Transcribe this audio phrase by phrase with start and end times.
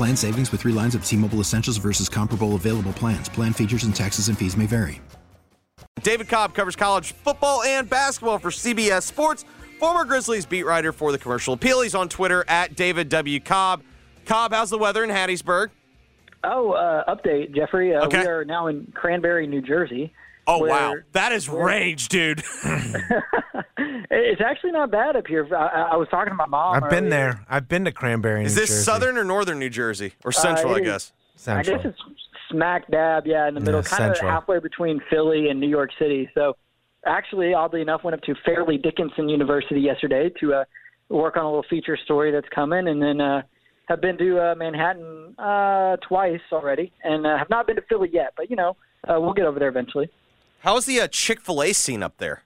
[0.00, 3.28] Plan savings with three lines of T Mobile Essentials versus comparable available plans.
[3.28, 4.98] Plan features and taxes and fees may vary.
[6.02, 9.44] David Cobb covers college football and basketball for CBS Sports.
[9.78, 11.82] Former Grizzlies beat writer for the Commercial Appeal.
[11.82, 13.40] He's on Twitter at David W.
[13.40, 13.82] Cobb.
[14.24, 15.68] Cobb, how's the weather in Hattiesburg?
[16.44, 17.94] Oh, uh, update, Jeffrey.
[17.94, 18.20] Uh, Okay.
[18.22, 20.14] We are now in Cranbury, New Jersey.
[20.50, 20.94] Oh, where- wow.
[21.12, 22.42] That is rage, dude.
[24.12, 25.46] It's actually not bad up here.
[25.54, 26.82] I, I- I was talking to my mom.
[26.82, 27.44] I've been there.
[27.48, 28.44] I've been to Cranbury.
[28.44, 28.82] Is New this Jersey.
[28.82, 30.12] southern or northern New Jersey?
[30.24, 31.12] Or central, Uh, I it is- guess?
[31.36, 31.78] Central.
[31.78, 32.02] I guess it's
[32.50, 35.90] smack dab, yeah, in the middle, Yeah, kind of halfway between Philly and New York
[35.98, 36.28] City.
[36.34, 36.56] So,
[37.06, 40.64] actually, oddly enough, went up to Fairleigh Dickinson University yesterday to uh,
[41.08, 43.42] work on a little feature story that's coming, and then uh,
[43.88, 48.10] have been to uh, Manhattan uh, twice already, and uh, have not been to Philly
[48.12, 48.32] yet.
[48.36, 48.76] But you know,
[49.08, 50.10] uh, we'll get over there eventually.
[50.60, 52.44] How's the uh, Chick fil A scene up there?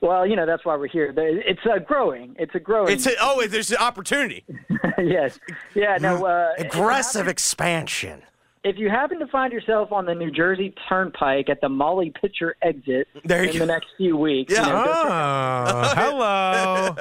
[0.00, 1.14] Well, you know, that's why we're here.
[1.16, 2.36] It's uh, growing.
[2.38, 2.92] It's a growing.
[2.92, 4.44] It's a, oh, there's an opportunity.
[4.98, 5.38] yes.
[5.74, 5.96] Yeah.
[5.98, 6.26] No.
[6.26, 8.22] Uh, Aggressive expansion.
[8.64, 12.54] if you happen to find yourself on the New Jersey Turnpike at the Molly Pitcher
[12.60, 13.58] exit There in go.
[13.60, 14.66] the next few weeks, Yeah.
[14.66, 16.96] you know, go check- Oh, hello.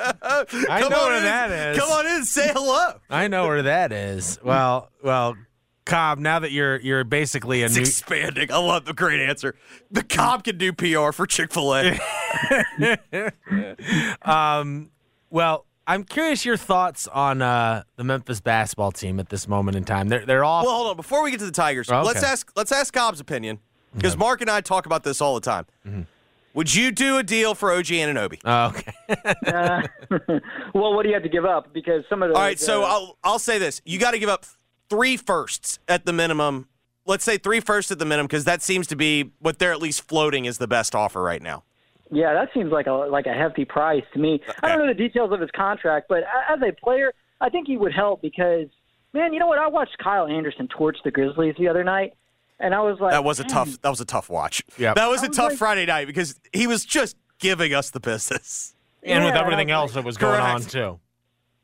[0.69, 1.23] I Come know on where in.
[1.23, 1.77] that is.
[1.79, 2.99] Come on in, say hello.
[3.09, 4.39] I know where that is.
[4.43, 5.35] Well, well,
[5.85, 6.19] Cobb.
[6.19, 7.81] Now that you're you're basically a It's new.
[7.81, 8.51] expanding.
[8.51, 9.55] I love the great answer.
[9.91, 11.99] The Cobb can do PR for Chick fil A.
[14.21, 14.91] um,
[15.29, 19.83] well, I'm curious your thoughts on uh, the Memphis basketball team at this moment in
[19.83, 20.09] time.
[20.09, 20.65] They're they're off.
[20.65, 20.95] Well, hold on.
[20.95, 22.07] Before we get to the Tigers, Oh, okay.
[22.07, 23.59] let's ask let's ask Cobb's opinion
[23.93, 25.65] because Mark and I talk about this all the time.
[25.85, 26.01] Mm-hmm.
[26.55, 28.39] Would you do a deal for OG Anunoby?
[28.45, 28.93] Oh, okay.
[29.47, 29.81] Uh,
[30.73, 31.73] well, what do you have to give up?
[31.73, 34.19] Because some of the All right, so uh, I'll I'll say this: you got to
[34.19, 34.45] give up
[34.89, 36.67] three firsts at the minimum.
[37.05, 39.81] Let's say three firsts at the minimum because that seems to be what they're at
[39.81, 41.63] least floating is the best offer right now.
[42.11, 44.39] yeah, that seems like a like a hefty price to me.
[44.61, 47.11] I don't know the details of his contract, but as a player,
[47.41, 48.67] I think he would help because,
[49.13, 49.59] man, you know what?
[49.59, 52.13] I watched Kyle Anderson torch the Grizzlies the other night,
[52.59, 53.81] and I was like, That was a "Man, tough.
[53.81, 54.63] That was a tough watch.
[54.77, 54.95] Yep.
[54.95, 57.89] that was I a was tough like- Friday night because he was just giving us
[57.89, 58.75] the business.
[59.03, 60.99] and with everything I was else that was going on too.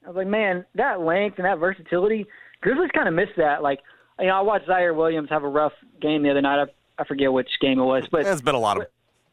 [0.03, 2.25] I was like, man, that length and that versatility,
[2.62, 3.62] Grizzlies kind of missed that.
[3.64, 3.80] Like,
[4.20, 6.59] you know, I watched Ziaire Williams have a rough game the other night.
[6.97, 8.88] I, I forget which game it was, but There's been a lot of.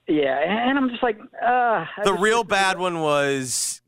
[0.07, 0.39] yeah,
[0.69, 3.81] and I'm just like, uh, The just- real bad one was.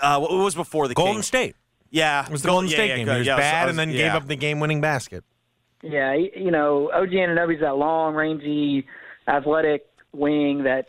[0.00, 1.26] Uh, what was before the Golden Kings?
[1.28, 1.56] State.
[1.90, 3.04] Yeah, It was the Gold- Golden State yeah, game.
[3.06, 3.12] good.
[3.12, 3.96] He was Yeah, bad I and then yeah.
[3.98, 5.22] gave up the game-winning basket.
[5.82, 8.86] Yeah, you know, OG Anunoby's that long, rangy,
[9.28, 10.86] athletic wing that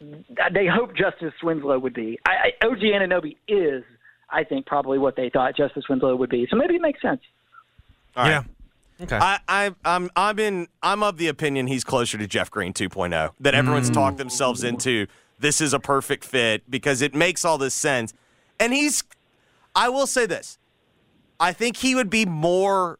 [0.00, 2.18] they hope Justice Winslow would be.
[2.26, 3.82] I, I, OG Anunoby is,
[4.30, 6.46] I think, probably what they thought Justice Winslow would be.
[6.50, 7.20] So maybe it makes sense.
[8.16, 8.30] All right.
[8.30, 8.42] Yeah.
[9.02, 9.16] Okay.
[9.16, 10.68] I, I, I'm, I'm in.
[10.82, 13.32] I'm of the opinion he's closer to Jeff Green 2.0.
[13.40, 13.94] That everyone's mm.
[13.94, 15.06] talked themselves into.
[15.38, 18.14] This is a perfect fit because it makes all this sense.
[18.58, 19.04] And he's.
[19.74, 20.58] I will say this.
[21.38, 22.98] I think he would be more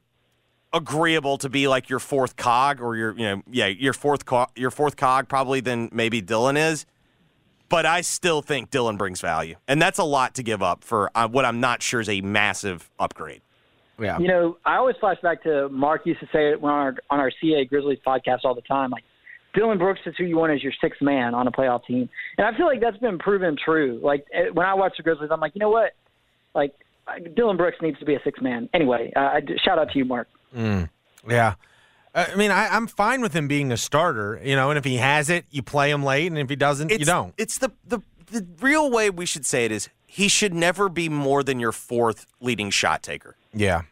[0.73, 4.49] agreeable to be like your fourth cog or your, you know, yeah, your fourth co-
[4.55, 6.85] your fourth cog probably than maybe Dillon is.
[7.69, 11.11] But I still think Dillon brings value, and that's a lot to give up for
[11.15, 13.43] uh, what I'm not sure is a massive upgrade.
[13.99, 14.19] yeah.
[14.19, 16.95] You know, I always flash back to Mark used to say it when on our,
[17.11, 18.91] on our CA Grizzlies podcast all the time.
[18.91, 19.03] Like,
[19.55, 22.09] Dillon Brooks is who you want as your sixth man on a playoff team.
[22.37, 23.99] And I feel like that's been proven true.
[24.03, 25.93] Like, eh, when I watch the Grizzlies, I'm like, you know what?
[26.55, 26.75] Like,
[27.35, 28.69] Dillon Brooks needs to be a sixth man.
[28.75, 30.29] Anyway, uh, shout out to you, Mark.
[31.29, 31.55] Yeah.
[32.17, 34.97] I mean, I, I'm fine with him being a starter, you know, and if he
[34.97, 37.35] has it, you play him late, and if he doesn't, you don't.
[37.37, 41.09] It's the, the the real way we should say it is he should never be
[41.09, 43.37] more than your fourth leading shot taker.
[43.53, 43.83] Yeah.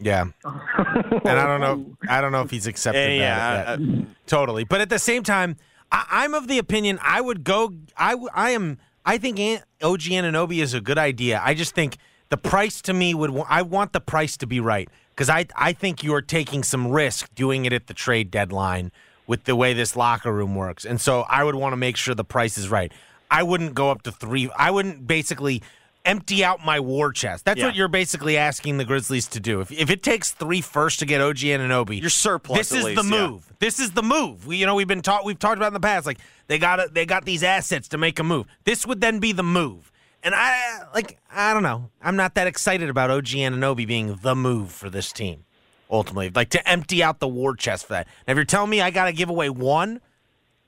[0.00, 0.26] Yeah.
[0.44, 4.64] and I don't know I don't know if he's accepted Yeah, that, yeah, that- totally.
[4.64, 5.56] But at the same time,
[5.90, 10.00] I, I'm of the opinion I would go I I am I think An- OG
[10.02, 11.40] Anunoby is a good idea.
[11.44, 11.96] I just think
[12.28, 15.72] the price to me would I want the price to be right because I I
[15.72, 18.92] think you're taking some risk doing it at the trade deadline
[19.26, 20.84] with the way this locker room works.
[20.84, 22.92] And so I would want to make sure the price is right.
[23.30, 24.48] I wouldn't go up to three.
[24.56, 25.62] I wouldn't basically
[26.04, 27.44] empty out my war chest.
[27.44, 27.66] That's Yeah.
[27.66, 29.60] what you're basically asking the Grizzlies to do.
[29.60, 33.02] If, if it takes three first to get OG Anunoby, Your surplus, This is least,
[33.02, 33.26] the yeah.
[33.26, 33.52] move.
[33.58, 34.46] This is the move.
[34.46, 35.24] We, you know, we've been taught.
[35.24, 36.06] We've talked about in the past.
[36.06, 38.46] Like they got they got these assets to make a move.
[38.62, 39.90] This would then be the move.
[40.26, 41.88] And I like I don't know.
[42.02, 45.44] I'm not that excited about OG Anunoby being the move for this team.
[45.88, 48.08] Ultimately, like to empty out the war chest for that.
[48.26, 50.00] And if you're telling me I got to give away one,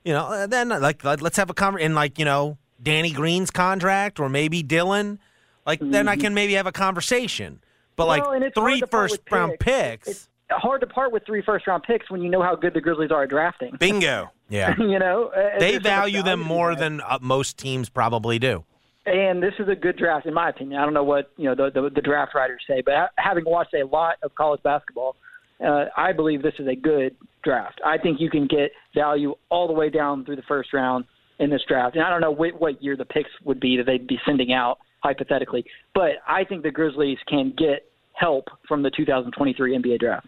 [0.04, 3.10] you know, uh, then like let- let's have a conversation in like you know Danny
[3.10, 5.18] Green's contract or maybe Dillon.
[5.66, 7.60] Like then I can maybe have a conversation.
[7.96, 8.30] But Mm-hmm.
[8.30, 10.06] Well, like three first round picks.
[10.06, 10.08] picks.
[10.08, 10.28] It's
[10.62, 13.10] hard to part with three first round picks when you know how good the Grizzlies
[13.10, 13.74] are at drafting.
[13.80, 14.30] Bingo.
[14.48, 14.76] yeah.
[14.78, 18.64] you know, Uh, they value them more than uh, most teams probably do.
[19.08, 20.80] And this is a good draft, in my opinion.
[20.80, 23.44] I don't know what you know the the, the draft writers say, but ha- having
[23.44, 25.16] watched a lot of college basketball,
[25.64, 27.80] uh, I believe this is a good draft.
[27.84, 31.04] I think you can get value all the way down through the first round
[31.38, 31.94] in this draft.
[31.94, 34.52] And I don't know what, what year the picks would be that they'd be sending
[34.52, 35.64] out hypothetically,
[35.94, 40.26] but I think the Grizzlies can get help from the 2023 NBA draft.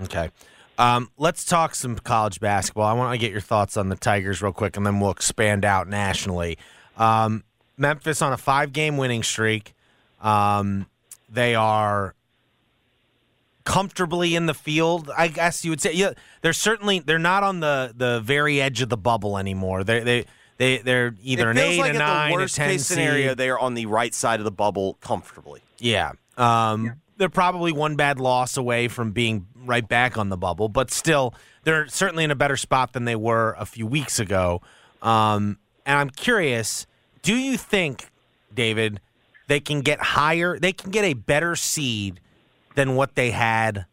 [0.00, 0.30] Okay.
[0.76, 2.84] Um, let's talk some college basketball.
[2.84, 5.64] I want to get your thoughts on the Tigers real quick, and then we'll expand
[5.64, 6.58] out nationally.
[6.96, 7.44] Um,
[7.78, 9.74] Memphis on a five-game winning streak.
[10.20, 10.86] Um,
[11.28, 12.14] they are
[13.64, 15.10] comfortably in the field.
[15.16, 15.92] I guess you would say.
[15.92, 19.84] Yeah, they're certainly they're not on the the very edge of the bubble anymore.
[19.84, 20.24] They they
[20.56, 22.70] they they're either it an feels eight, like a at nine, the a worst ten
[22.70, 25.60] case scenario, they are on the right side of the bubble comfortably.
[25.78, 26.12] Yeah.
[26.36, 30.90] Um, They're probably one bad loss away from being right back on the bubble, but
[30.90, 31.34] still,
[31.64, 34.62] they're certainly in a better spot than they were a few weeks ago.
[35.02, 36.86] Um, and I'm curious
[37.22, 38.10] do you think,
[38.54, 39.00] David,
[39.46, 40.58] they can get higher?
[40.58, 42.20] They can get a better seed
[42.74, 43.86] than what they had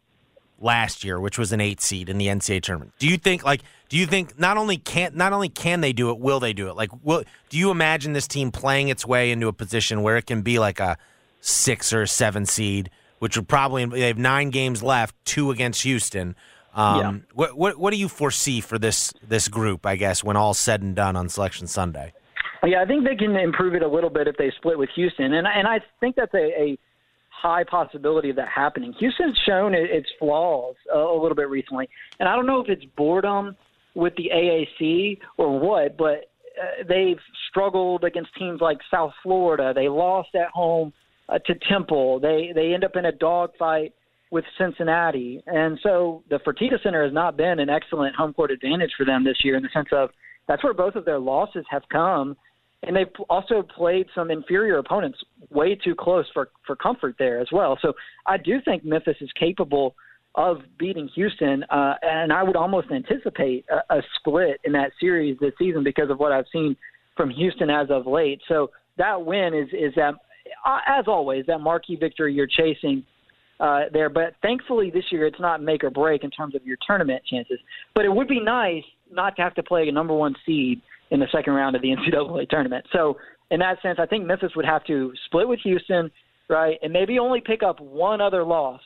[0.60, 2.92] last year, which was an eight seed in the NCAA tournament.
[2.98, 6.10] Do you think like do you think not only can not only can they do
[6.10, 6.76] it, will they do it?
[6.76, 10.26] Like will do you imagine this team playing its way into a position where it
[10.26, 10.96] can be like a
[11.40, 16.34] six or seven seed, which would probably they have nine games left, two against Houston.
[16.74, 17.12] Um, Yeah.
[17.34, 20.82] what what what do you foresee for this this group, I guess, when all's said
[20.82, 22.12] and done on selection Sunday?
[22.66, 25.34] Yeah, I think they can improve it a little bit if they split with Houston,
[25.34, 26.78] and and I think that's a, a
[27.30, 28.92] high possibility of that happening.
[28.98, 32.84] Houston's shown its flaws a, a little bit recently, and I don't know if it's
[32.96, 33.56] boredom
[33.94, 36.28] with the AAC or what, but
[36.60, 37.20] uh, they've
[37.50, 39.72] struggled against teams like South Florida.
[39.74, 40.92] They lost at home
[41.28, 42.18] uh, to Temple.
[42.18, 43.94] They they end up in a dogfight
[44.32, 48.90] with Cincinnati, and so the Fertitta Center has not been an excellent home court advantage
[48.96, 50.10] for them this year in the sense of
[50.48, 52.36] that's where both of their losses have come
[52.82, 55.18] and they've also played some inferior opponents
[55.50, 57.78] way too close for for comfort there as well.
[57.82, 57.92] So
[58.26, 59.94] I do think Memphis is capable
[60.34, 65.38] of beating Houston, uh, and I would almost anticipate a, a split in that series
[65.40, 66.76] this season because of what I've seen
[67.16, 68.40] from Houston as of late.
[68.46, 70.14] So that win is is that
[70.64, 73.04] uh, as always that marquee victory you're chasing
[73.58, 74.10] uh, there.
[74.10, 77.58] But thankfully this year it's not make or break in terms of your tournament chances.
[77.94, 81.20] But it would be nice not to have to play a number one seed in
[81.20, 82.86] the second round of the NCAA tournament.
[82.92, 83.16] So
[83.50, 86.10] in that sense, I think Memphis would have to split with Houston,
[86.48, 88.80] right, and maybe only pick up one other loss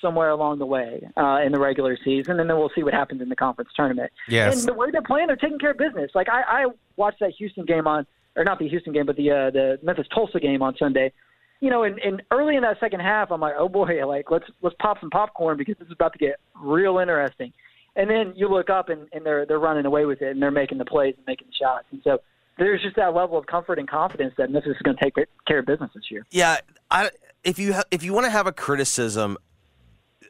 [0.00, 3.20] somewhere along the way uh, in the regular season, and then we'll see what happens
[3.20, 4.10] in the conference tournament.
[4.28, 4.58] Yes.
[4.58, 6.10] And the way they're playing, they're taking care of business.
[6.14, 9.30] Like I, I watched that Houston game on, or not the Houston game, but the
[9.30, 11.12] uh, the Memphis Tulsa game on Sunday.
[11.60, 14.46] You know, and, and early in that second half, I'm like, oh boy, like let's
[14.62, 17.52] let's pop some popcorn because this is about to get real interesting.
[17.96, 20.50] And then you look up and, and they're they're running away with it and they're
[20.50, 21.86] making the plays and making the shots.
[21.90, 22.18] And so
[22.58, 25.14] there's just that level of comfort and confidence that Memphis is going to take
[25.46, 26.24] care of business this year.
[26.30, 26.58] Yeah,
[26.90, 27.10] I,
[27.42, 29.36] if you ha- if you want to have a criticism,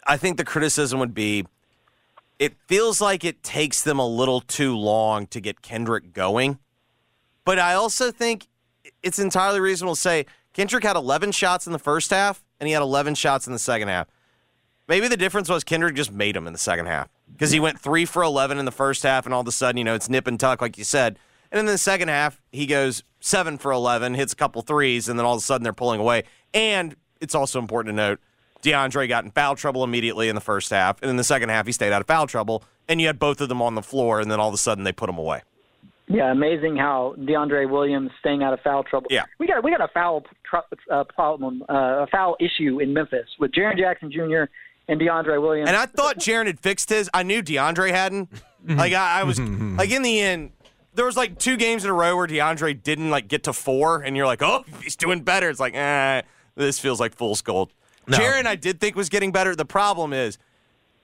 [0.07, 1.47] I think the criticism would be
[2.39, 6.59] it feels like it takes them a little too long to get Kendrick going.
[7.45, 8.47] But I also think
[9.03, 10.25] it's entirely reasonable to say
[10.55, 13.59] Kendrick had 11 shots in the first half and he had 11 shots in the
[13.59, 14.09] second half.
[14.89, 17.79] Maybe the difference was Kendrick just made them in the second half because he went
[17.79, 20.09] three for 11 in the first half, and all of a sudden, you know, it's
[20.09, 21.19] nip and tuck, like you said.
[21.51, 25.19] And in the second half, he goes seven for 11, hits a couple threes, and
[25.19, 26.25] then all of a sudden they're pulling away.
[26.55, 28.21] And it's also important to note
[28.63, 31.67] DeAndre got in foul trouble immediately in the first half, and in the second half,
[31.67, 34.21] he stayed out of foul trouble, and you had both of them on the floor,
[34.21, 35.43] and then all of a sudden they put them away.
[36.09, 39.07] Yeah, amazing how DeAndre Williams staying out of foul trouble.
[39.11, 39.25] Yeah.
[39.39, 40.57] we got we got a foul tr-
[40.91, 44.51] uh, problem, uh, a foul issue in Memphis with Jaren Jackson Jr.
[44.89, 45.69] and DeAndre Williams.
[45.69, 47.09] And I thought Jaren had fixed his.
[47.15, 48.31] I knew DeAndre hadn't.
[48.67, 50.53] like I, I was like in the end,
[50.95, 54.03] there was like two games in a row where DeAndre didn't like get to four,
[54.03, 55.49] and you're like, oh, he's doing better.
[55.49, 56.23] It's like, eh,
[56.57, 57.73] this feels like fool's gold.
[58.07, 58.19] No.
[58.19, 59.55] Jaren, I did think was getting better.
[59.55, 60.39] The problem is,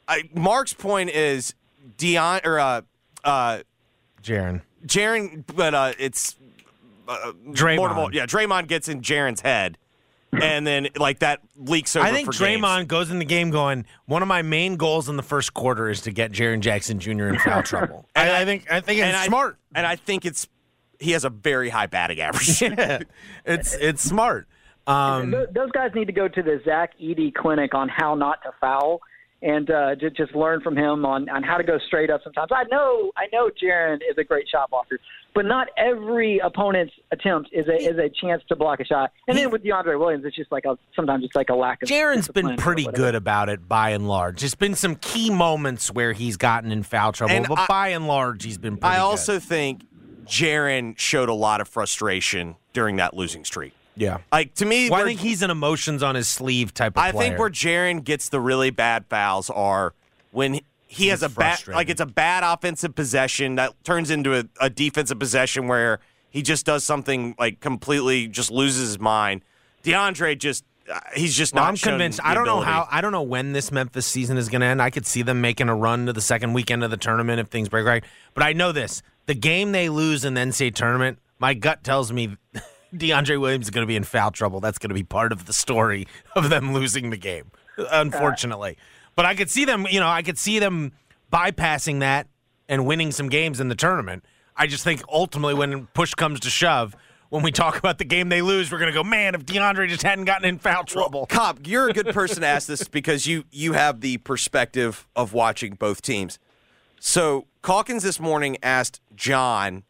[0.08, 1.54] I, Mark's point is
[1.98, 2.82] Deon or uh,
[3.24, 3.60] uh,
[4.22, 4.62] Jaren.
[4.86, 6.36] Jaren, but uh, it's
[7.08, 7.94] uh, Draymond.
[7.94, 9.78] more yeah, Draymond gets in Jaren's head,
[10.32, 12.06] and then like that leaks over.
[12.06, 12.62] I think for games.
[12.62, 15.88] Draymond goes in the game going, one of my main goals in the first quarter
[15.88, 17.28] is to get Jaren Jackson Jr.
[17.28, 18.06] in foul trouble.
[18.14, 19.58] And I, I think I think it's and I- smart.
[19.74, 20.48] and I think it's
[20.98, 22.60] he has a very high batting average.
[22.62, 23.00] yeah,
[23.44, 24.48] it's it's smart.
[24.86, 28.52] Um, Those guys need to go to the Zach Edey clinic on how not to
[28.60, 29.00] foul,
[29.42, 32.22] and uh, just just learn from him on, on how to go straight up.
[32.24, 34.98] Sometimes I know I know Jaren is a great shot blocker,
[35.34, 39.12] but not every opponent's attempt is a is a chance to block a shot.
[39.28, 41.88] And then with DeAndre Williams, it's just like a sometimes it's like a lack of.
[41.88, 44.40] Jaren's been pretty good about it by and large.
[44.40, 47.88] There's been some key moments where he's gotten in foul trouble, And but I- by
[47.88, 49.02] and large, he's been pretty I good.
[49.02, 49.84] also think
[50.24, 53.74] Jaren showed a lot of frustration during that losing streak.
[53.96, 54.18] Yeah.
[54.30, 57.12] Like to me, Well, I think he's an emotions on his sleeve type of I
[57.12, 57.28] player.
[57.30, 59.94] think where Jaren gets the really bad fouls are
[60.32, 64.38] when he, he has a bad, like it's a bad offensive possession that turns into
[64.38, 65.98] a, a defensive possession where
[66.30, 69.40] he just does something like completely just loses his mind.
[69.82, 71.70] DeAndre just uh, he's just Well, not.
[71.70, 72.18] I'm convinced.
[72.18, 72.86] the I don't know how.
[72.90, 74.80] I don't know when this Memphis season is going to end.
[74.82, 77.48] I could see them making a run to the second weekend of the tournament if
[77.48, 78.04] things break right.
[78.34, 82.12] But I know this: the game they lose in the NCAA tournament, my gut tells
[82.12, 82.36] me
[82.94, 84.60] DeAndre Williams is going to be in foul trouble.
[84.60, 88.76] That's going to be part of the story of them losing the game, unfortunately.
[89.14, 89.86] But I could see them.
[89.90, 90.92] You know, I could see them
[91.32, 92.28] bypassing that
[92.68, 94.24] and winning some games in the tournament.
[94.56, 96.96] I just think ultimately, when push comes to shove.
[97.28, 99.88] When we talk about the game they lose, we're going to go, man, if DeAndre
[99.88, 101.26] just hadn't gotten in foul trouble.
[101.26, 105.32] Cobb, you're a good person to ask this because you you have the perspective of
[105.32, 106.38] watching both teams.
[107.00, 109.82] So Calkins this morning asked John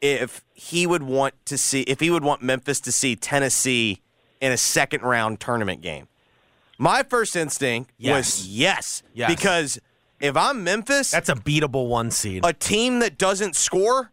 [0.00, 4.00] if he would want to see if he would want Memphis to see Tennessee
[4.40, 6.08] in a second round tournament game.
[6.78, 8.16] My first instinct Yes.
[8.38, 9.30] was yes, Yes.
[9.30, 9.78] because
[10.20, 12.44] if I'm Memphis, That's a beatable one seed.
[12.44, 14.12] a team that doesn't score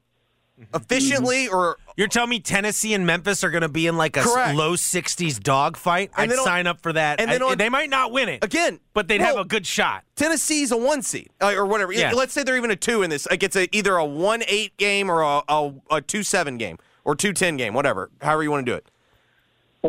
[0.74, 4.22] efficiently or You're telling me Tennessee and Memphis are going to be in like a
[4.22, 4.56] Correct.
[4.56, 6.12] low 60s dogfight?
[6.16, 7.20] I'd on- sign up for that.
[7.20, 8.44] and then I- they might not win it.
[8.44, 10.04] again, but they'd well, have a good shot.
[10.16, 11.92] Tennessee's a one seed uh, or whatever.
[11.94, 12.12] Yeah.
[12.14, 13.28] Let's say they're even a two in this.
[13.30, 16.78] Like it's a, either a one eight game or a, a, a two seven game
[17.06, 18.10] or two ten game, whatever.
[18.22, 18.88] However you want to do it.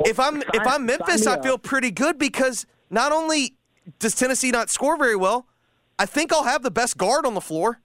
[0.06, 3.56] If I'm if I'm Memphis, sign I feel pretty good because not only
[3.98, 5.46] does Tennessee not score very well,
[5.98, 7.80] I think I'll have the best guard on the floor.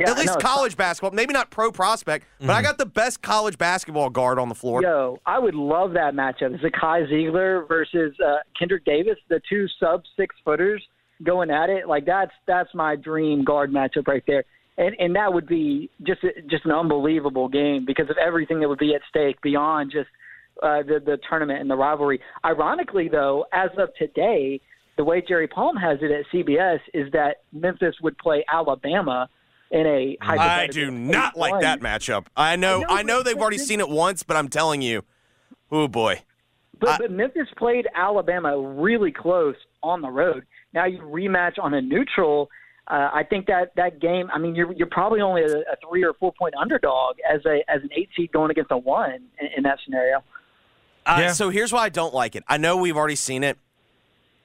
[0.00, 2.50] Yeah, At least college basketball, maybe not pro prospect, but Mm-hmm.
[2.52, 4.82] I got the best college basketball guard on the floor.
[4.82, 6.54] Yo, I would love that matchup.
[6.54, 10.82] It's a Kai Zeigler versus uh, Kendrick Davis, the two sub six footers
[11.22, 11.86] going at it.
[11.86, 14.44] Like that's that's my dream guard matchup right there.
[14.78, 18.78] And and that would be just just an unbelievable game because of everything that would
[18.78, 20.08] be at stake beyond just
[20.62, 22.20] uh, the the tournament and the rivalry.
[22.44, 24.60] Ironically, though, as of today,
[24.96, 29.28] the way Jerry Palm has it at CBS is that Memphis would play Alabama
[29.70, 31.60] in a I hypothetical do not like 8-1.
[31.62, 32.26] that matchup.
[32.36, 34.82] I know, I know, I know they've already but- seen it once, but I'm telling
[34.82, 35.02] you,
[35.70, 36.22] oh boy.
[36.80, 40.44] But, but Memphis played Alabama really close on the road.
[40.72, 42.48] Now you rematch on a neutral.
[42.88, 44.30] Uh, I think that that game.
[44.32, 47.62] I mean, you're you're probably only a, a three or four point underdog as a
[47.70, 50.24] as an eight seed going against a one in, in that scenario.
[51.06, 51.32] Uh, Yeah.
[51.32, 52.44] So here's why I don't like it.
[52.48, 53.58] I know we've already seen it.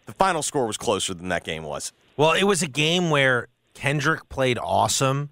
[0.06, 1.94] The final score was closer than that game was.
[2.18, 5.30] Well, it was a game where Kendrick played awesome.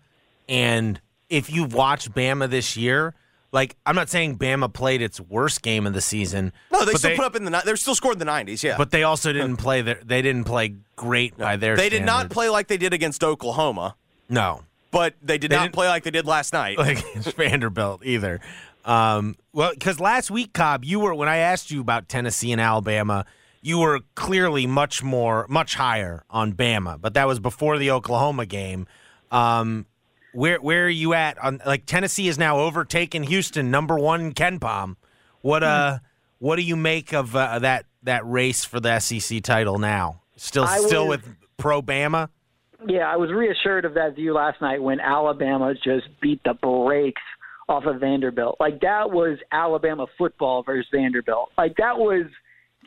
[0.47, 3.15] And if you've watched Bama this year,
[3.51, 6.53] like, I'm not saying Bama played its worst game of the season.
[6.71, 8.61] No, they still put up in the they're still scored in the 90s.
[8.63, 12.03] Yeah, But they also didn't play their, they didn't play great by their they did
[12.03, 13.95] not play like they did against Oklahoma.
[14.29, 14.63] No.
[14.91, 16.77] But they did They not play like they did last night.
[16.79, 18.41] like Vanderbilt either.
[18.85, 22.59] Um, well, because last week, Cobb, you were when I asked you about Tennessee and
[22.61, 23.25] Alabama,
[23.63, 28.45] you were clearly much more, much higher on Bama, but that was before the Oklahoma
[28.45, 28.85] game.
[29.31, 29.85] Um,
[30.33, 34.97] where where are you at on like Tennessee is now overtaken Houston number one KenPom.
[35.41, 35.99] What uh,
[36.39, 40.21] what do you make of uh, that that race for the SEC title now?
[40.35, 42.29] Still I still was- with pro Bama.
[42.85, 47.21] Yeah, I was reassured of that view last night when Alabama just beat the brakes
[47.69, 48.57] off of Vanderbilt.
[48.59, 51.49] Like that was Alabama football versus Vanderbilt.
[51.57, 52.25] Like that was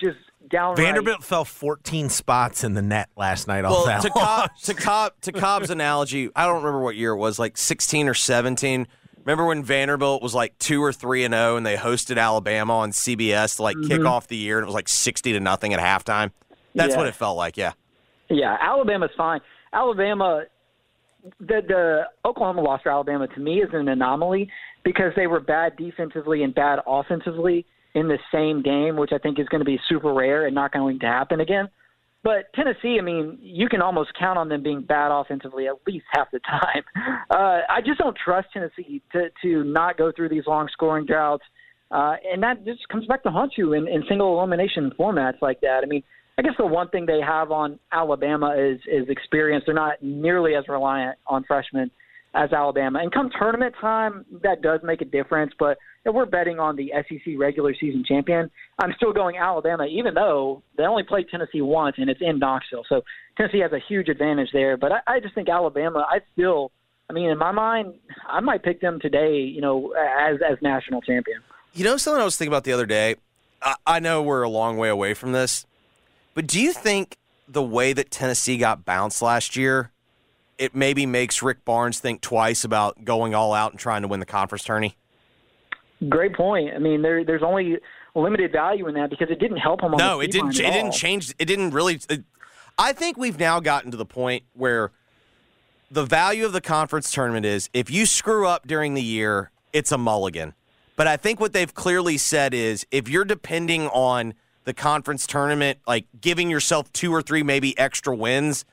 [0.01, 0.19] just
[0.51, 0.79] downright.
[0.79, 3.63] Vanderbilt fell 14 spots in the net last night.
[3.65, 7.13] well, off that to Cobb, to Cobb, to Cobb's analogy, I don't remember what year
[7.13, 8.87] it was, like 16 or 17.
[9.25, 12.93] Remember when Vanderbilt was like two or three and zero, and they hosted Alabama on
[12.93, 14.07] CBS to like kick mm-hmm.
[14.07, 16.31] off the year, and it was like 60 to nothing at halftime.
[16.75, 16.99] That's Yeah.
[16.99, 17.57] what it felt like.
[17.57, 17.73] Yeah.
[18.29, 19.41] Yeah, Alabama's fine.
[19.73, 20.45] Alabama,
[21.41, 24.49] the the Oklahoma loss for Alabama to me is an anomaly
[24.85, 29.41] because they were bad defensively and bad offensively in the same game, which I think
[29.41, 31.69] is going to be super rare and not going to happen again.
[32.23, 36.05] But Tennessee, I mean, you can almost count on them being bad offensively at least
[36.13, 36.85] half the time.
[37.29, 41.43] Uh, I just don't trust Tennessee to to not go through these long scoring droughts,
[41.91, 45.61] uh, and that just comes back to haunt you in, in single elimination formats like
[45.63, 45.81] that.
[45.83, 46.05] I mean,
[46.39, 49.65] I guess the one thing they have on Alabama is is experience.
[49.67, 51.91] They're not nearly as reliant on freshmen
[52.37, 53.01] as Alabama.
[53.01, 55.53] And come tournament time, that does make a difference.
[55.59, 60.15] But if we're betting on the SEC regular season champion, I'm still going Alabama, even
[60.15, 62.85] though they only played Tennessee once and it's in Knoxville.
[62.89, 63.03] So
[63.37, 64.77] Tennessee has a huge advantage there.
[64.77, 66.71] But I, I just think Alabama, I still,
[67.09, 67.95] I mean, in my mind,
[68.29, 71.41] I might pick them today, you know, as as national champion.
[71.73, 73.17] You know something I was thinking about the other day?
[73.63, 75.65] I, I know we're a long way away from this,
[76.35, 77.17] but do you think
[77.49, 79.91] the way that Tennessee got bounced last year,
[80.59, 84.21] it maybe makes Rick Barnes think twice about going all out and trying to win
[84.21, 84.97] the conference tourney?
[86.09, 86.75] Great point.
[86.75, 87.79] I mean, there, there's only
[88.15, 89.95] limited value in that because it didn't help him.
[89.95, 90.59] On no, it didn't.
[90.59, 91.35] It didn't change.
[91.39, 92.01] It didn't really.
[92.09, 92.25] It,
[92.79, 94.93] I think we've now gotten to the point where
[95.91, 99.93] the value of the conference tournament is if you screw up during the year, it's
[99.93, 100.55] a mulligan.
[100.97, 104.35] But I think what they've clearly said is if you're depending on
[104.65, 108.65] the conference tournament, like giving yourself two or three maybe extra wins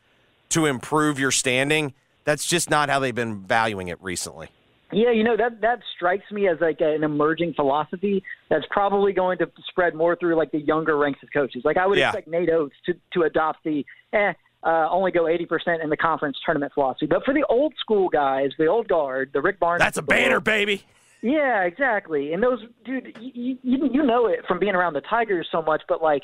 [0.53, 1.93] to improve your standing,
[2.23, 4.49] that's just not how they've been valuing it recently.
[4.91, 9.39] Yeah, you know that that strikes me as like an emerging philosophy that's probably going
[9.39, 11.63] to spread more through like the younger ranks of coaches.
[11.65, 12.09] Like I would Yeah.
[12.09, 13.83] expect Nate Oats to to adopt the
[14.13, 17.07] eh uh, only go eighty percent in the conference tournament philosophy.
[17.07, 20.39] But for the old school guys, the old guard, the Rick Barnes, That's a banner,
[20.39, 20.83] baby.
[21.23, 22.33] Yeah, exactly.
[22.33, 25.81] And those, dude, you, you you know it from being around the Tigers so much,
[25.89, 26.21] but like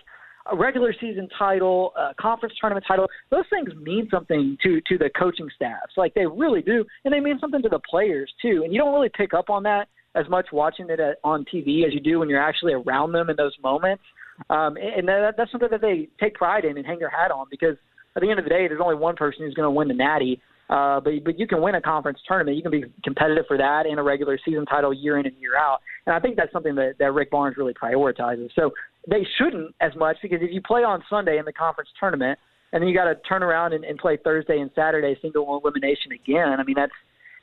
[0.51, 5.10] a regular season title, a conference tournament title, those things mean something to to the
[5.17, 5.93] coaching staffs.
[5.98, 8.62] Like they really do, and they mean something to the players too.
[8.63, 11.86] And you don't really pick up on that as much watching it at, on TV
[11.86, 14.03] as you do when you're actually around them in those moments.
[14.50, 17.48] Um, and that, that's something that they take pride in and hang their hat on
[17.51, 17.75] because
[18.15, 19.93] at the end of the day, there's only one person who's going to win the
[19.93, 20.41] Natty.
[20.69, 22.55] Uh, but but you can win a conference tournament.
[22.55, 25.58] You can be competitive for that and a regular season title year in and year
[25.58, 25.79] out.
[26.05, 28.49] And I think that's something that, that Rick Barnes really prioritizes.
[28.56, 28.71] So
[29.10, 32.38] they shouldn't as much because if you play on Sunday in the conference tournament
[32.72, 36.12] and then you got to turn around and, and play Thursday and Saturday single elimination
[36.12, 36.91] again, I mean that's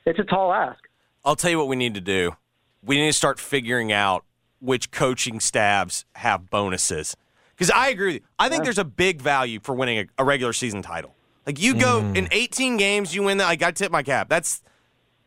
[0.05, 0.79] it's a tall ask.
[1.25, 2.35] I'll tell you what we need to do.
[2.83, 4.23] We need to start figuring out
[4.61, 7.15] which coaching staffs have bonuses.
[7.53, 8.21] Because I agree with you.
[8.39, 11.13] I think there's a big value for winning a, a regular season title.
[11.45, 12.15] Like you go Mm.
[12.17, 13.45] in 18 games, you win that.
[13.45, 14.29] Like I tip my cap.
[14.29, 14.61] That's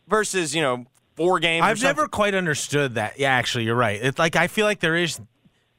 [0.08, 0.84] versus you know
[1.16, 1.64] four games.
[1.64, 3.18] I've never quite understood that.
[3.18, 4.00] Yeah, actually, you're right.
[4.02, 5.20] It's like I feel like there is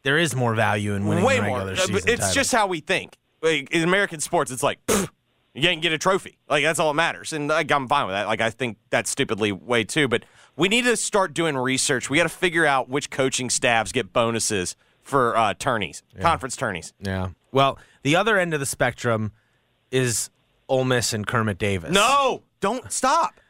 [0.04, 1.62] there is more value in winning way more.
[1.62, 2.34] Uh, It's title.
[2.34, 3.18] just how we think.
[3.42, 5.10] Like, in American sports, it's like pfft,
[5.54, 6.38] you can't get a trophy.
[6.50, 8.28] Like that's all that matters, and like, I'm fine with that.
[8.28, 10.08] Like I think that's stupidly way too.
[10.08, 10.24] But
[10.56, 12.10] we need to start doing research.
[12.10, 16.94] We got to figure out which coaching staffs get bonuses for uh, tourneys, conference tourneys.
[17.00, 17.30] yeah.
[17.52, 19.32] Well, the other end of the spectrum
[19.92, 20.30] is
[20.70, 21.92] Ole Miss and Kermit Davis.
[21.92, 23.41] No, don't stop.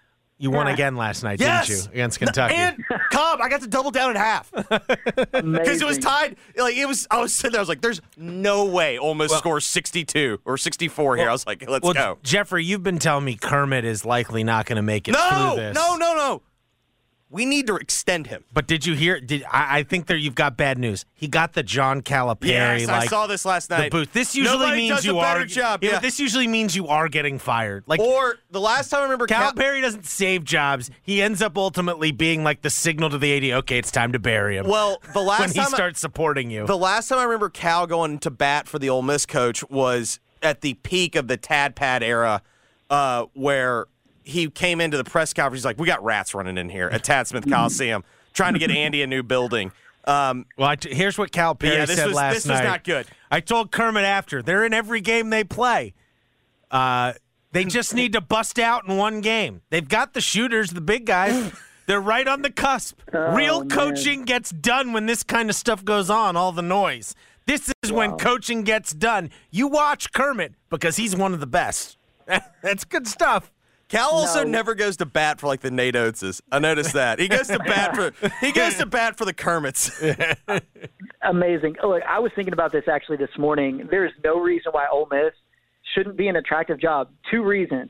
[0.41, 2.55] You won again last night, Yes, didn't you, against Kentucky?
[2.55, 6.35] And Cobb, I got to double down at half because it was tied.
[6.57, 7.59] Like it was, I was sitting there.
[7.59, 11.45] I was like, "There's no way Ole Miss scores 62 or 64 here." I was
[11.45, 14.81] like, "Let's well, go." Jeffrey, you've been telling me Kermit is likely not going to
[14.81, 15.75] make it No, through this.
[15.75, 16.41] no, no, no.
[17.31, 18.43] We need to extend him.
[18.53, 19.21] But did you hear?
[19.21, 21.05] Did I, I think there you've got bad news?
[21.13, 22.47] He got the John Calipari.
[22.81, 23.85] Yes, I saw this last night.
[23.85, 24.11] the booth.
[24.11, 25.45] This usually Nobody means does you are.
[25.45, 25.81] job.
[25.81, 27.85] Yeah, this usually means you are getting fired.
[27.87, 30.91] Like or the last time I remember Cal- Calipari doesn't save jobs.
[31.01, 33.57] He ends up ultimately being like the signal to the AD.
[33.59, 34.67] Okay, it's time to bury him.
[34.67, 36.67] Well, the last when he starts supporting you.
[36.67, 40.19] The last time I remember Cal going to bat for the Ole Miss coach was
[40.41, 42.41] at the peak of the Tad Pad era,
[42.89, 43.85] uh, where
[44.23, 45.59] he came into the press conference.
[45.61, 48.03] He's like, "We got rats running in here at Tad Smith Coliseum,
[48.33, 49.71] trying to get Andy a new building."
[50.05, 52.63] Um, well, I t- here's what Calipari Yeah, this said was- last this was night.
[52.65, 53.05] not good.
[53.29, 55.93] I told Kermit after they're in every game they play.
[56.69, 57.13] Uh,
[57.51, 59.61] they just need to bust out in one game.
[59.69, 61.51] They've got the shooters, the big guys.
[61.85, 62.99] They're right on the cusp.
[63.11, 63.69] Real man.
[63.69, 67.13] coaching gets done when this kind of stuff goes on, all the noise.
[67.45, 69.29] This is when coaching gets done.
[69.49, 71.97] You watch Kermit because he's one of the best.
[72.63, 73.51] That's good stuff.
[73.91, 74.49] Cal also No.
[74.49, 76.41] never goes to bat for like the Nate Oatses.
[76.51, 80.01] I noticed that he goes to bat for he goes to bat for the Kermits.
[81.21, 81.75] Amazing.
[81.83, 83.87] Oh, look, I was thinking about this actually this morning.
[83.91, 85.33] There's no reason why Ole Miss
[85.93, 87.09] shouldn't be an attractive job.
[87.29, 87.89] Two reasons.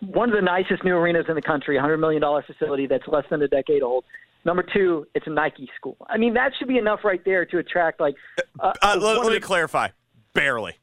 [0.00, 3.42] One of the nicest new arenas in the country, $100 million facility that's less than
[3.42, 4.04] a decade old.
[4.46, 5.96] Number two, it's a Nike school.
[6.08, 8.14] I mean, that should be enough right there to attract like.
[8.60, 9.88] Uh, Uh, let, let me the- clarify.
[10.32, 10.74] Barely.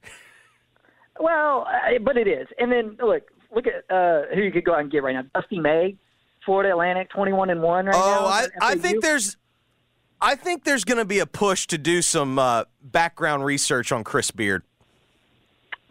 [1.19, 1.67] Well,
[2.03, 2.47] but it is.
[2.59, 5.23] And then look, look at uh, who you could go out and get right now.
[5.35, 5.97] Dusty May,
[6.45, 8.19] Florida Atlantic, twenty-one and one right now.
[8.19, 9.37] Oh, I, I think there's,
[10.19, 14.03] I think there's going to be a push to do some uh, background research on
[14.03, 14.63] Chris Beard.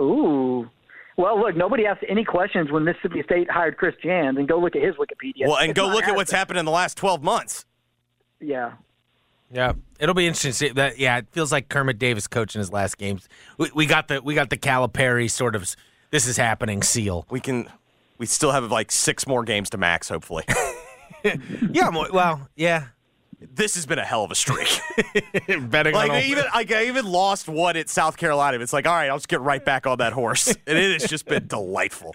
[0.01, 0.69] Ooh.
[1.17, 4.75] Well, look, nobody asked any questions when Mississippi State hired Chris Jans, and go look
[4.75, 5.47] at his Wikipedia.
[5.47, 6.39] Well, and It's go not look at what's bad.
[6.39, 7.67] happened in the last 12 months.
[8.41, 8.73] Yeah.
[9.53, 10.53] Yeah, it'll be interesting.
[10.53, 13.29] To see that yeah, it feels like Kermit Davis coaching his last games.
[13.59, 15.75] We, we got the we got the Calipari sort of
[16.11, 17.27] this is happening seal.
[17.31, 17.69] We can,
[18.19, 20.45] we still have like six more games to max, hopefully.
[21.23, 22.87] Yeah, mo- well, yeah.
[23.41, 24.81] this has been a hell of a streak.
[25.69, 28.59] Betting like on even, like I even lost one at South Carolina.
[28.61, 31.11] It's like, all right, I'll just get right back on that horse, and it has
[31.11, 32.15] just been delightful.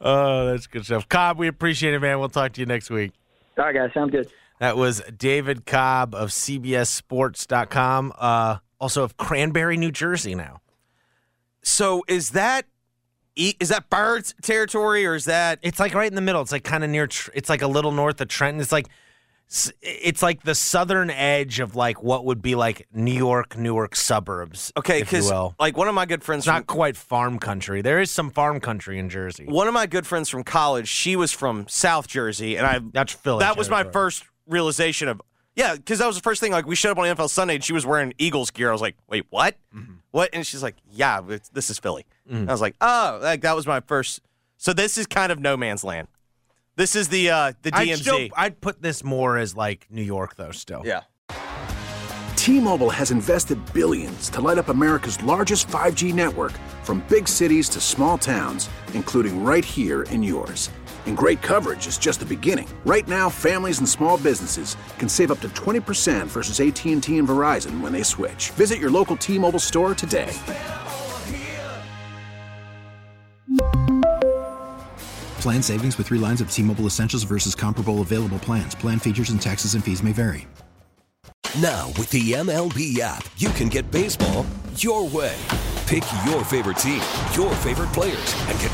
[0.00, 1.08] Oh, that's good stuff.
[1.08, 2.18] Cobb, we appreciate it, man.
[2.18, 3.12] We'll talk to you next week.
[3.56, 3.90] All right, guys.
[3.94, 4.30] Sounds good.
[4.60, 10.60] That was David Cobb of CBSSports.com, uh, also of Cranbury, New Jersey now.
[11.62, 12.66] So is that,
[13.36, 15.58] Is that Birds territory or is that?
[15.62, 16.40] It's like right in the middle.
[16.40, 17.08] It's like kind of near.
[17.34, 18.60] It's like a little north of Trenton.
[18.60, 18.88] It's like
[19.82, 24.72] it's like the southern edge of like what would be like New York, Newark suburbs.
[24.76, 27.82] Okay, because like one of my good friends It's from not quite farm country.
[27.82, 29.44] There is some farm country in Jersey.
[29.46, 33.12] one of my good friends from college, she was from South Jersey, and I That's
[33.12, 33.40] Philly.
[33.40, 35.20] that was my first realization of
[35.56, 36.52] yeah, because that was the first thing.
[36.52, 38.68] Like we showed up on NFL Sunday, and she was wearing Eagles gear.
[38.68, 39.56] I was like, wait, what?
[39.74, 39.94] Mm-hmm.
[40.10, 40.30] What?
[40.32, 42.06] And she's like, yeah, it's, this is Philly.
[42.28, 44.20] And I was like, oh, like that was my first.
[44.56, 46.08] So this is kind of no man's land.
[46.76, 48.00] This is the uh the I'd, DMZ.
[48.00, 50.50] still, I'd put this more as like New York though.
[50.50, 51.02] Still, yeah.
[52.36, 57.80] T-Mobile has invested billions to light up America's largest 5G network from big cities to
[57.80, 60.68] small towns, including right here in yours.
[61.06, 62.68] And great coverage is just the beginning.
[62.84, 67.80] Right now, families and small businesses can save up to 20% versus AT&T and Verizon
[67.80, 68.50] when they switch.
[68.50, 70.38] Visit your local T-Mobile store today.
[75.44, 78.74] Plan savings with three lines of T Mobile Essentials versus comparable available plans.
[78.74, 80.46] Plan features and taxes and fees may vary.
[81.60, 84.46] Now, with the MLB app, you can get baseball
[84.78, 85.36] your way.
[85.86, 87.02] Pick your favorite team,
[87.34, 88.73] your favorite players, and get